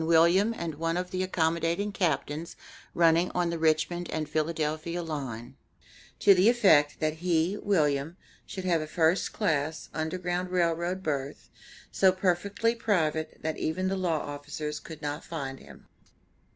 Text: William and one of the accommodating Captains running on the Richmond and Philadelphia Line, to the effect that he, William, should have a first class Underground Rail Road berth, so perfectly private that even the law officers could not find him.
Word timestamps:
William 0.03 0.51
and 0.57 0.73
one 0.79 0.97
of 0.97 1.11
the 1.11 1.21
accommodating 1.21 1.91
Captains 1.91 2.55
running 2.95 3.29
on 3.35 3.51
the 3.51 3.59
Richmond 3.59 4.09
and 4.09 4.27
Philadelphia 4.27 5.03
Line, 5.03 5.55
to 6.17 6.33
the 6.33 6.49
effect 6.49 6.99
that 6.99 7.17
he, 7.17 7.55
William, 7.57 8.17
should 8.47 8.65
have 8.65 8.81
a 8.81 8.87
first 8.87 9.31
class 9.31 9.89
Underground 9.93 10.49
Rail 10.49 10.73
Road 10.73 11.03
berth, 11.03 11.51
so 11.91 12.11
perfectly 12.11 12.73
private 12.73 13.37
that 13.43 13.59
even 13.59 13.89
the 13.89 13.95
law 13.95 14.21
officers 14.21 14.79
could 14.79 15.03
not 15.03 15.23
find 15.23 15.59
him. 15.59 15.87